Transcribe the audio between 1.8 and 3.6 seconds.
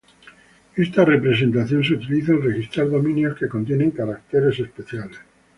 se utiliza al registrar dominios que